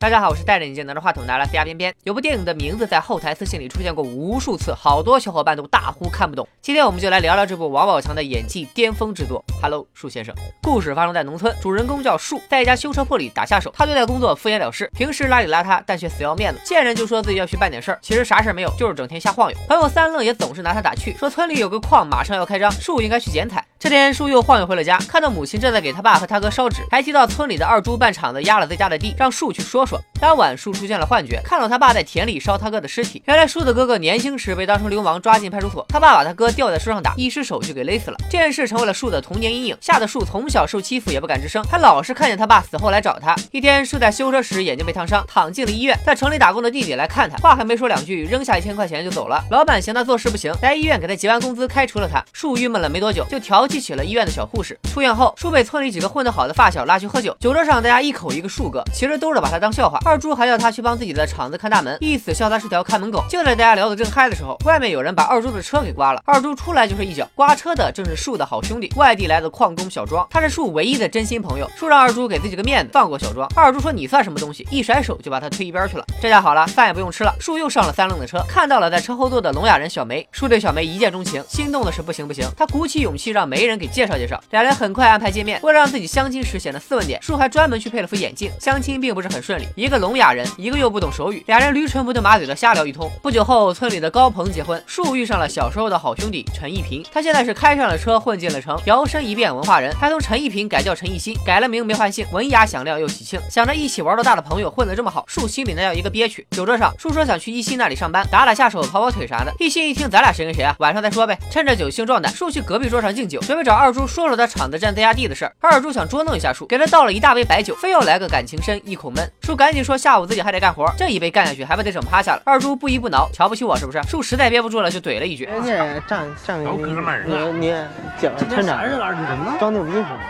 [0.00, 1.94] 大家好，我是戴着眼镜拿着话筒拿来呲牙边边。
[2.04, 6.48] 有部电影的名字在后台私信里出现过无数次，好多小伙伴都大呼看不懂。
[6.62, 9.44] 今天我们就来聊聊这部王宝强的演技巅峰之作。
[9.60, 10.34] Hello，树先生。
[10.62, 13.70] 故事发生在农村，主人公叫树，在一家修车铺里打下手。
[13.76, 19.58] 他对待工作敷衍了事，平时邋里邋遢，但却死要面子，见人就说自己要去办点事儿，其实啥事儿没有，就是整天瞎晃悠。
[19.68, 23.62] 朋友三愣也总是拿他打趣，说村里有个矿马上要开张，树应该去剪彩。
[23.82, 29.98] 这天，树又晃悠回了家，看到母亲正在给他爸和他哥烧纸，还提到村里的二猪办厂子压了自家的地，让树去说说。
[30.20, 33.22] 当晚，树出现了幻觉，看到他爸在田里烧他哥的尸体。
[33.24, 38.18] 原来，树的哥哥年轻时被当成流氓抓进派出所，他爸把他哥吊在树上打，一失手就给勒死了。
[38.30, 43.34] 这件事成为了树的童年阴影，吓得树从小受欺负也不敢吱声，还老是看见他爸死后来找他。
[43.50, 45.98] 一天，树在修车时眼睛被烫伤，躺进了医院。
[46.04, 49.42] 在城里打工的弟弟来看他，话还没说两句，扔下一千块钱就走了。
[49.50, 52.22] 老板嫌他做事不行，来医院给他结完工资开除了他。
[52.34, 54.46] 树郁闷了没多久，就调记起了医院的小。
[54.50, 60.00] 护士出院后，树被村里几个混得好的发小拉去喝酒，酒桌上大家一口一个树哥，其实都是把他当笑话。
[60.04, 63.24] 二猪还要他去帮自己的厂子看大门，意思笑他是条看门狗。
[63.28, 71.70] 就在大家聊得正嗨的时候，外面有人把二猪的车给刮了，二猪出来就是一脚，刮车的正是树的好兄弟，外地来的矿工小庄，他是树唯一的真心朋友。
[71.76, 73.48] 树让二猪给自己个面子，放过小庄。
[73.54, 76.04] 二猪说你算什么东西，一甩手就把他推一边去了。
[76.20, 84.70] 这下好了，饭也不用吃了，树又上了三愣的车，看到了在车后座的聋哑人小梅，树对小梅一见钟情，心动的是不行不行，他鼓起勇气让梅媒人给介绍介绍，俩人。
[84.80, 88.50] 很快安排见面，为了让自己相亲时显得斯文点，树还专门去配了副眼镜。
[88.58, 93.10] 相亲并不是很顺利，一个聋哑人，一个又不懂手语，俩人驴唇不对马嘴的瞎聊一通。
[93.20, 103.38] 不久后，村里的高鹏结婚，树遇上了小时候的好兄弟陈一平，他现在是开上了车，混进了城，摇身一变文化人，还从陈一平改叫陈一新，改了名没换姓，文雅响亮又喜庆。
[103.50, 106.46] 想着一起玩到大的朋友混得这么好，树心里那叫一个憋屈。
[106.52, 109.52] 酒桌上，树说想去一新那里上班，打打下手，跑跑腿啥的。
[109.58, 110.74] 一新一听，咱俩谁跟谁啊？
[110.78, 111.38] 晚上再说呗。
[111.50, 115.52] 趁着酒兴壮胆，树去隔壁桌上敬酒，准备找二猪说说他厂子占自家地的事儿。
[115.58, 119.28] 二猪想捉弄一下树，给他倒了一大杯白酒，非要来个感情深，一口闷。
[119.42, 122.42] 树赶紧说下午自己还得干活，这一杯干下去还不得整趴下了。
[122.44, 124.00] 二猪不依不挠，瞧不起我是不是？
[124.04, 125.68] 树实在憋不住了，就怼了一句：“你
[126.06, 127.74] 站站哥们儿，你你
[128.22, 130.20] 讲村长装牛逼是吗？”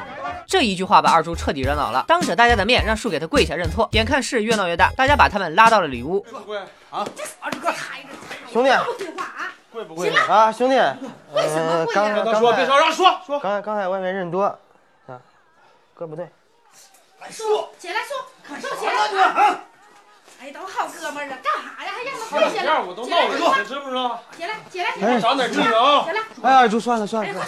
[0.49, 3.87] 这一句话把二猪彻底惹恼了，当着大家的面让树给他跪下认错。
[3.93, 6.25] 眼看事越闹越大，大家把他们拉到了里屋。
[6.91, 7.71] 二猪哥，
[8.51, 8.71] 兄弟，
[9.85, 9.85] 不听话啊！
[9.85, 10.53] 跪不贵啊？
[10.53, 10.77] 兄弟，
[11.33, 12.23] 为什么贵刚呀？
[12.25, 13.39] 别说，别吵，让说说。
[13.41, 14.59] 刚才刚才外面人多。
[15.95, 16.27] 哥不对，
[17.31, 19.61] 说起来说，说起来。
[20.43, 21.93] 哎，都好哥们儿了，干啥呀？
[21.93, 22.81] 还让他跪下来？
[22.81, 23.97] 我都闹了，是不是？
[24.39, 26.03] 起来，起来，起来，长点记性啊！
[26.07, 26.21] 起来。
[26.41, 27.45] 哎，二猪算了算了，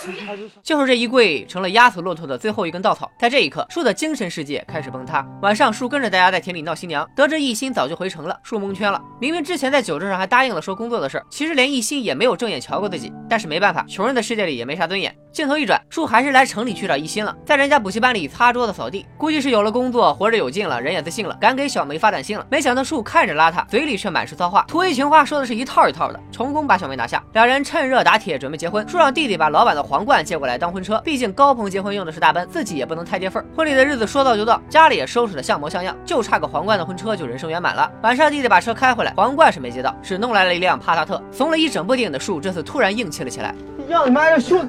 [0.62, 3.10] 就是这一跪，成了压死骆驼的最后一根稻草。
[3.18, 5.26] 在这一刻，树的精神世界开始崩塌。
[5.40, 9.00] 晚上，树跟着大家在田里闹新娘，得知一心早就回城了，树蒙圈了。
[9.18, 13.10] 明明之前在酒桌上还答应了说工作的事，其实连一心也没有正眼瞧过自己。
[13.26, 15.16] 但是没办法，穷人的世界里也没啥尊严。
[15.32, 22.46] 镜头一转，树还是来城里去找一心了，在人家补习班里擦桌子扫地，估计是有了工作，活着有劲了，人也自信了，敢给小梅发短信了。
[22.50, 27.22] 没想到树看着邋遢，嘴里却满是骚话，土味情话说的是一套一套的，成功把小梅拿下。
[27.32, 28.86] 两人趁热打铁，准备结婚。
[28.88, 33.44] 树让弟弟把老板的皇冠借过来当婚车，毕竟高鹏结婚用的是大奔，自己也不能太跌份。
[33.56, 37.90] 婚礼的日子说到就到，家里也收拾的像模像样，就差个皇冠的婚车就人生圆满了。
[38.02, 41.22] 晚上弟弟把车开回来，皇冠是没接到，只弄来了一辆帕萨特。
[41.30, 43.54] 怂了一整部电影的树，这次突然硬气了起来。
[43.88, 44.66] 让你妈这兄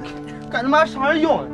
[0.50, 1.46] 干他妈啥用？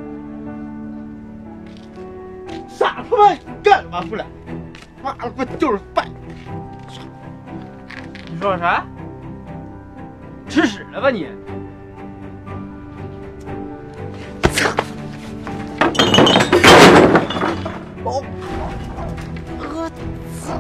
[2.68, 4.26] 傻他妈干他妈不来？
[5.02, 6.06] 妈的不就是饭？
[8.40, 8.82] 你说啥？
[10.48, 11.26] 吃屎了吧你？
[18.02, 18.24] 哦，
[19.58, 19.90] 我
[20.40, 20.56] 操！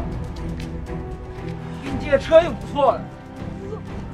[1.82, 3.00] 给你借车又不错了。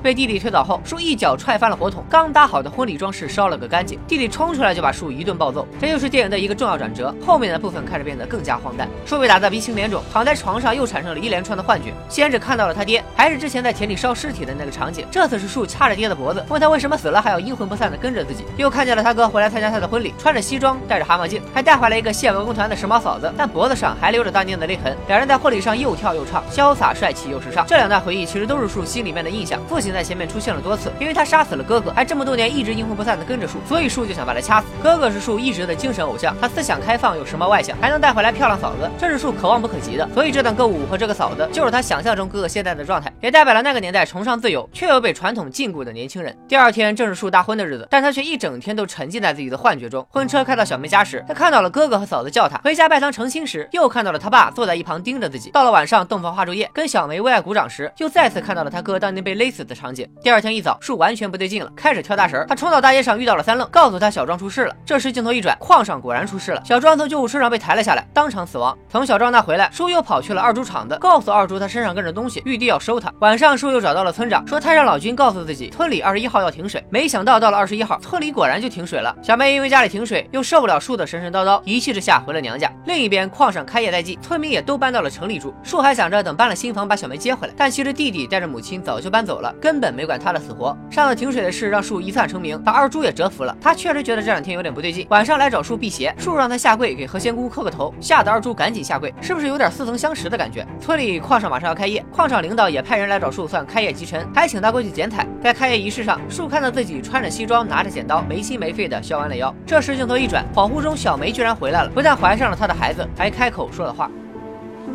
[0.06, 3.98] 被弟弟推倒后，树一脚踹翻了火桶，刚搭好的婚礼装饰烧了个干净。
[4.06, 7.12] 弟弟冲出来就把树一顿暴揍，这就是电影的一个重要转折。
[7.26, 8.88] 后面的部分开始变得更加荒诞。
[9.04, 11.92] 树被打得鼻青脸肿，躺在床上又产生了一连串的幻觉。
[12.08, 15.04] 先是看到了他爹，还是之前在田里烧尸体的那个场景。
[15.10, 18.44] 这次是树掐着爹的脖子，问他为什么死了还要阴魂不散的跟着自己。
[18.56, 24.96] 又看见了他哥回来参加他的婚礼，穿着西装，戴着蛤蟆镜，还带回来一个县文工团的时髦嫂子，但脖子上还留着当年的勒痕。
[25.08, 27.66] 两人在婚礼上又跳又唱，潇洒帅气又时尚。
[27.66, 29.60] 这两段回忆其实都是树心里面的印象。
[29.68, 30.76] 父亲在前面出现了多。
[30.76, 34.66] 次，因为他杀死了哥哥，还这么多年一直阴魂不散的跟着树，所以树就想把他掐死。
[34.82, 40.06] 哥哥是树一直的精神偶像，他思想开放，有时髦外向，还能带回来漂亮嫂子，这是树可望不可及的。
[40.12, 46.36] 所以这段歌舞和这个嫂子，就是他想象中哥哥现在的状态，也代表了那个年代崇尚自由却又被传统禁锢的年轻人。
[46.46, 50.06] 第二天正是树大婚的日子，但他却一整天都沉浸在自己的幻觉中。
[50.10, 55.48] 婚车开到小梅家时，他看到了哥哥和嫂子叫他回家拜堂成亲时，又看到了他爸坐在一旁盯着自己。
[55.52, 59.85] 到了晚上洞房花烛夜，跟小梅为爱鼓掌时，又再次看到了他哥当年被勒死的场。
[59.86, 60.04] 场景。
[60.20, 62.44] 第二天一早，树完全不对劲了，开始跳大神。
[62.48, 64.74] 他冲到大街上遇到了三愣，告诉他小庄出事了。
[64.84, 68.76] 这时镜头一转，矿上果然出事了，小庄从救护车上被抬了下来，当场死亡。
[68.88, 73.12] 从小庄那回来，树又跑去了二猪厂子，告诉二猪他身上跟着东西，玉帝要收他。
[73.20, 79.14] 晚上树又找到了村长，说太上老君告诉自己村里二十一号要停水，没想到到了二十一号，村里果然就停水了。
[79.22, 82.68] 小梅因为家里停水，又受不了树的神神叨叨，一气之下回了娘家。
[82.86, 85.54] 另一边矿上开业在即，村民也都搬到了城里住。
[85.62, 90.78] 树还想着等搬了新房把小梅接回来，但其实弟弟带着母亲早就搬走了，根本没管他的死活。
[90.88, 93.52] 上次停水的事让树一算成名，把二猪也折服了。
[93.60, 100.64] 他确实觉得这两天有点不对劲，晚上来找树辟邪，树让他下跪给何仙姑磕个头，吓得二猪赶紧下跪，是不是有点似曾相识的感觉？
[100.80, 105.26] 村里矿上马上要开业，矿场领导也派人来找树算开业吉辰，还请他过去剪彩。
[105.42, 109.52] 在开业仪式上，树看到自己穿着西装，拿着剪刀，没心没肺的削完了腰。
[109.66, 114.08] 这时镜头一转，恍惚中小梅居然回来了，不但怀上了他的孩子，还开口说了话。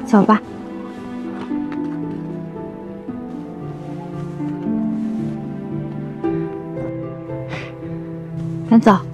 [0.05, 0.41] 走吧。
[8.71, 9.10] 赶走。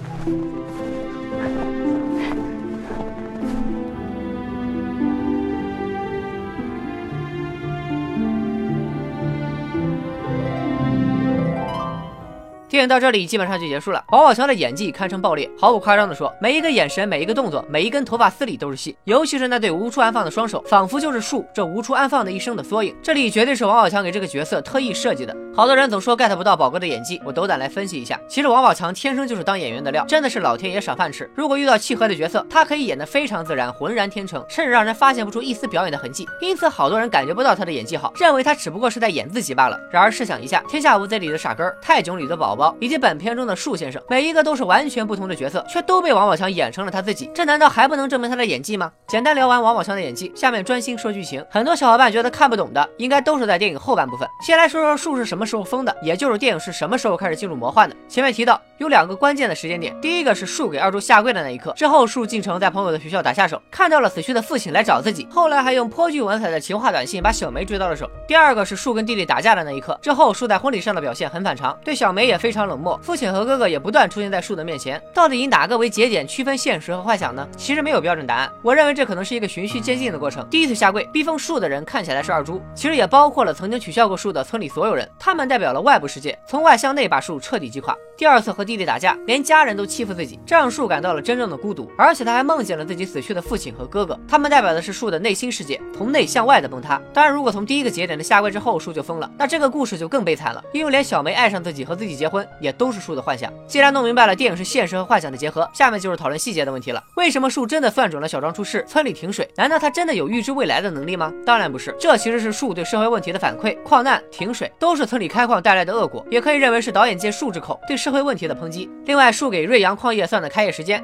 [12.68, 14.04] 电影到这里基本上就结束了。
[14.10, 18.94] 王宝强的演技堪称爆裂，毫不夸张的说，每一个眼神、每一个动作、每一根头发丝里都是戏。
[19.04, 22.94] 尤其是那对无处安放的双手，仿佛就是树这无处安放的一生的缩影。
[23.02, 25.34] 这里绝对是王宝强给这个角色特意设计的。
[25.54, 28.20] 好多人总说 get 不到宝哥的演技，我斗胆来分析一下。
[28.28, 31.28] 其实王宝强天生就是当演员的料，真的是老天爷赏饭吃。
[31.34, 36.28] 如果遇到契合的角色，他可以演得非常自然，浑然天成，甚至让人发现不出一丝表演的痕迹。
[36.42, 39.80] 因此，好多人感觉不到他的演技好，认为他只不过是在演自己罢了。
[39.90, 47.30] 然而试想一下，《天下无贼》里的傻根、泰囧里的宝宝，以及本片中的树先生，每一个都是完全不同的角色，却都被王宝强演成了他自己。
[47.34, 48.92] 这难道还不能证明他的演技吗？
[49.06, 51.42] 简单聊完王宝强的演技，下面专心说剧情。
[51.48, 54.28] 很多小伙伴觉得看不懂的，应该都是在电影后半部分。
[54.44, 57.96] 先来说说树是什么时候疯的，也就是电影是什么时候开始进入魔幻的。
[58.08, 68.10] 前面提到有两个关键的时间点，第一个是树给二柱下跪的那一刻，之后树进城在朋友的学校打下手，看到了死去的父亲来找自己，后来还用颇具文采的情话短信把小梅追到了手。
[68.26, 77.46] 第二个是树跟弟弟打架的那一刻，之后树在婚礼上的表现很反常，对小梅也非非常冷漠，父亲和哥哥也不断出现在树的面前，到底以哪个为节点区分现实和幻想呢？
[77.58, 80.48] 其实没有标准答案，我认为这可能是一个循序渐进的过程。
[80.48, 87.94] 第一次下跪逼疯树的人看起来是二猪，其实也包括了曾经取笑过树的村里所有人，他们代表了外部世界，从外向内把树彻底击垮。
[88.16, 96.98] 第二次和弟弟打架，连家人都欺负自己，这让树感到了真正的孤独，而且他还梦见了自己死去的父亲和哥哥，他们代表的是树的内心世界，从内向外的崩塌。
[97.12, 103.52] 当然，如果从第一个节点的下跪之后树就疯了，那这个故事就更悲惨了，因为连小梅爱上自己和自己结婚也都是树的幻想。
[103.66, 107.02] 既然弄明白了电影是现实和幻想的结合，下面就是讨论细节的问题了。
[107.16, 109.48] 为什么树真的算准了小庄出事，村里停水？
[109.56, 111.32] 难道他真的有预知未来的能力吗？
[111.44, 113.76] 当然不是，这其实是树对社会问题的反馈。
[113.82, 118.90] 矿难、停水都是村里开矿带来的恶果，也可以认为是导演借树之口对社会问题的抨击。
[119.06, 121.02] 另外，树给瑞阳矿业算的开业时间，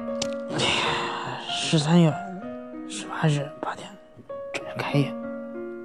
[1.49, 2.13] 十三月
[2.87, 3.87] 十八日八点
[4.53, 5.13] 准时开业。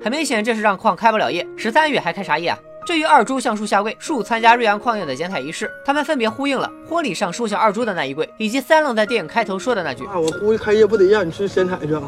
[0.02, 1.46] 很明显这是让矿开不了业。
[1.56, 2.58] 十三月还开啥业啊？
[2.90, 12.02] 至于二猪向树下跪，树参加瑞阳矿业的剪彩仪式，他们分别呼应了婚礼上树向二猪的那一跪，以及三愣在电影开头说的那句：“啊，我估计开业不得让你去剪彩去啊。”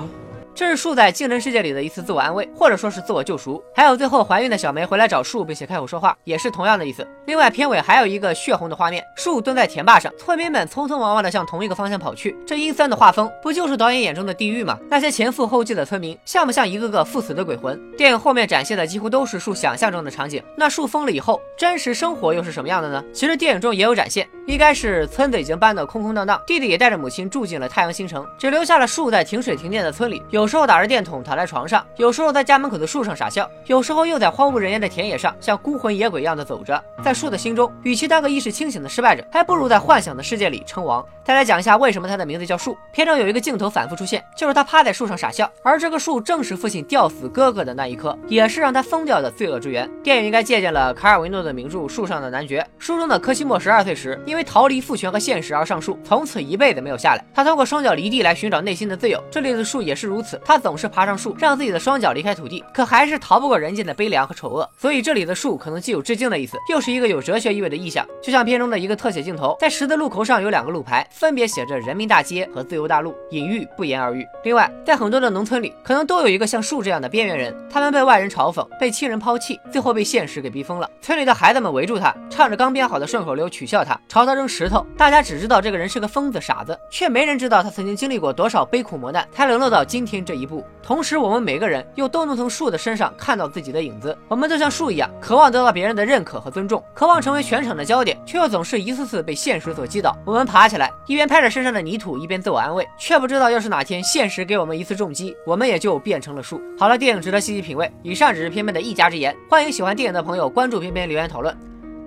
[0.54, 3.62] 这是树在精神世界里的一次自我安慰，或者说是自我救赎。
[3.74, 7.06] 还有最后怀孕的小梅回来找树，并且开口说话，也是同样的意思。
[7.26, 12.36] 另外，片尾还有一个血红的画面，树蹲在田坝上，村民们匆匆忙忙的向同一个方向跑去。
[12.46, 14.78] 这阴森的画风，不就是导演眼中的地狱吗？
[14.90, 17.80] 那些前赴后继的村民，像不像一个个赴死的鬼魂？
[17.96, 20.42] 电影后面展现的几乎都是树想象中的场景。
[20.56, 23.02] 那树疯了以后，真实生活又是什么样的呢？
[23.14, 31.22] 其实电影中也有展现，应该是村子已经搬得空空荡荡，弟弟也带着母亲住进了太阳新城，只留下了树在停水停电的村里，有有时候打着电筒。
[31.22, 36.82] 躺在床上，有时候在家门口的树上傻笑，有时候又在荒无人烟的田野上像孤魂野鬼一样的走着。
[37.00, 41.04] 在树的心中，与其当个意识清醒的失败者，还不如在幻想的世界里称王。
[41.22, 42.76] 再来讲一下为什么他的名字叫树。
[42.90, 49.88] 片中有一个镜头反复出现，就是他趴在树上傻笑，而这个树正是父亲吊死哥哥的那一棵，也是让他疯掉的罪恶之源。
[50.02, 52.60] 电影应该借鉴了卡尔维诺的名著《树上的男爵》。
[52.80, 57.24] 书中的柯西莫十二岁时，因为逃离父权和现实而上树，从此一辈子没有下来。
[57.32, 59.22] 他通过双脚离地来寻找内心的自由。
[59.30, 61.12] 这里的树也是如此，他总是爬上。
[61.12, 64.68] 树让自己的双脚离开土地，可还是逃不过人间的悲凉和丑恶。
[64.76, 68.04] 所以这里的树可能既有致敬的意思，又是一个有哲学意味的意象。
[68.22, 74.26] 就像片中的一个特写镜头，在十字路口上有两个路牌，分别写着“人民大街”和“自由大陆”，隐喻不言而喻。
[74.42, 80.88] 另外，在很多的农村里，可能都有一个像树这样的边缘人，他们被外人嘲讽，被亲人抛弃，最后被现实给逼疯了。
[81.02, 84.84] 村里的孩子们围住他，唱着刚编好的顺口溜取笑他，朝他扔石头。
[84.96, 90.21] 大家只知道这个人是个疯子、傻子，却没人知道他曾经经历过多少悲苦磨难，才沦落到今天。
[90.24, 90.64] 这一步。
[90.82, 94.16] 同时，我们每个人又都能从树的身上看到自己的影子。
[94.28, 100.16] 我们都像树一样，渴望得到别人的认可和尊重，渴望成为全场的焦点，却又总是一次次被现实所击倒。
[100.24, 106.60] 我们爬起来，一边拍着身上的泥土，一边自我安慰，却不知道要是哪天现实给我们一次重击，我们也就变成了树。
[106.78, 107.90] 好了，电影值得细细品味。
[108.02, 111.56] 以上只是片片的一家之言，欢迎喜欢电影的朋友关注片片留言讨论。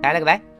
[0.02, 0.55] 拜了个拜。